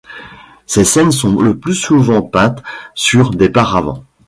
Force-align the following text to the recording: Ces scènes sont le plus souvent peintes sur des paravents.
Ces 0.65 0.83
scènes 0.83 1.11
sont 1.11 1.39
le 1.43 1.59
plus 1.59 1.75
souvent 1.75 2.23
peintes 2.23 2.63
sur 2.95 3.29
des 3.29 3.49
paravents. 3.49 4.03